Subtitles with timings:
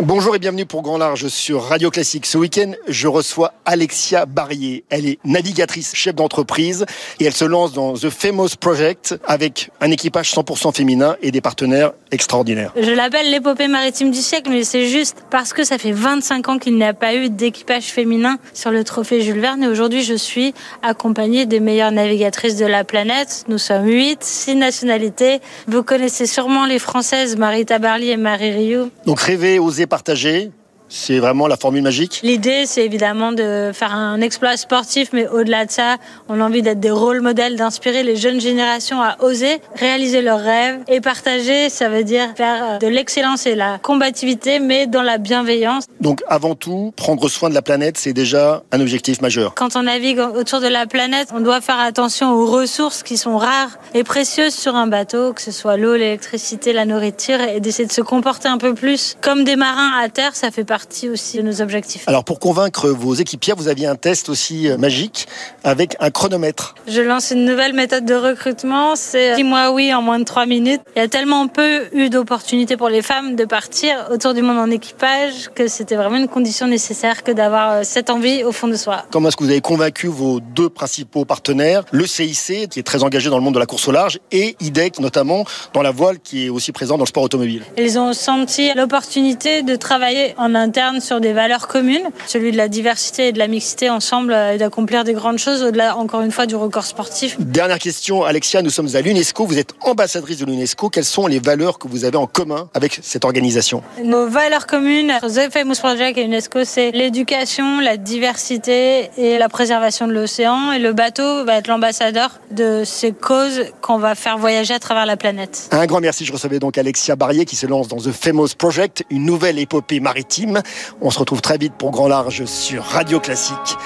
[0.00, 2.24] Bonjour et bienvenue pour Grand Large sur Radio Classique.
[2.24, 4.84] Ce week-end, je reçois Alexia Barrier.
[4.90, 6.86] Elle est navigatrice, chef d'entreprise
[7.18, 11.40] et elle se lance dans The Famous Project avec un équipage 100% féminin et des
[11.40, 12.72] partenaires extraordinaires.
[12.80, 16.58] Je l'appelle l'épopée maritime du siècle, mais c'est juste parce que ça fait 25 ans
[16.58, 20.14] qu'il n'y a pas eu d'équipage féminin sur le trophée Jules Verne et aujourd'hui je
[20.14, 23.44] suis accompagnée des meilleures navigatrices de la planète.
[23.48, 25.40] Nous sommes 8, 6 nationalités.
[25.66, 28.90] Vous connaissez sûrement les françaises Marita Barly et Marie Rioux.
[29.04, 30.52] Donc rêver, oser partager,
[30.88, 35.66] c'est vraiment la formule magique L'idée, c'est évidemment de faire un exploit sportif, mais au-delà
[35.66, 35.96] de ça,
[36.28, 40.40] on a envie d'être des rôles modèles, d'inspirer les jeunes générations à oser réaliser leurs
[40.40, 40.80] rêves.
[40.88, 45.84] Et partager, ça veut dire faire de l'excellence et la combativité, mais dans la bienveillance.
[46.00, 49.54] Donc avant tout, prendre soin de la planète, c'est déjà un objectif majeur.
[49.54, 53.36] Quand on navigue autour de la planète, on doit faire attention aux ressources qui sont
[53.36, 57.86] rares et précieuses sur un bateau, que ce soit l'eau, l'électricité, la nourriture, et d'essayer
[57.86, 61.08] de se comporter un peu plus comme des marins à terre, ça fait partie partie
[61.08, 62.04] aussi de nos objectifs.
[62.06, 65.26] Alors pour convaincre vos équipiers, vous aviez un test aussi euh, magique
[65.64, 66.76] avec un chronomètre.
[66.86, 70.80] Je lance une nouvelle méthode de recrutement, c'est dis-moi oui en moins de 3 minutes.
[70.94, 74.56] Il y a tellement peu eu d'opportunités pour les femmes de partir autour du monde
[74.58, 78.68] en équipage que c'était vraiment une condition nécessaire que d'avoir euh, cette envie au fond
[78.68, 79.04] de soi.
[79.10, 83.02] Comment est-ce que vous avez convaincu vos deux principaux partenaires, le CIC qui est très
[83.02, 86.20] engagé dans le monde de la course au large et IDEC notamment dans la voile
[86.20, 87.64] qui est aussi présent dans le sport automobile?
[87.76, 92.58] Ils ont senti l'opportunité de travailler en un interne sur des valeurs communes, celui de
[92.58, 96.20] la diversité et de la mixité ensemble euh, et d'accomplir des grandes choses au-delà, encore
[96.20, 97.36] une fois, du record sportif.
[97.40, 100.90] Dernière question, Alexia, nous sommes à l'UNESCO, vous êtes ambassadrice de l'UNESCO.
[100.90, 103.82] Quelles sont les valeurs que vous avez en commun avec cette organisation?
[104.04, 110.06] Nos valeurs communes, The Famous Project et UNESCO, c'est l'éducation, la diversité et la préservation
[110.06, 110.72] de l'océan.
[110.72, 115.06] Et le bateau va être l'ambassadeur de ces causes qu'on va faire voyager à travers
[115.06, 115.68] la planète.
[115.70, 116.26] Un grand merci.
[116.26, 120.00] Je recevais donc Alexia Barrier qui se lance dans The Famous Project, une nouvelle épopée
[120.00, 120.57] maritime.
[121.00, 123.76] On se retrouve très vite pour Grand Large sur Radio Classique.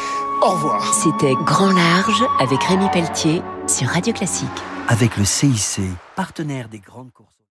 [0.42, 0.92] Au revoir.
[0.94, 4.48] C'était Grand Large avec Rémi Pelletier sur Radio Classique.
[4.88, 5.80] Avec le CIC,
[6.16, 7.32] partenaire des grandes courses.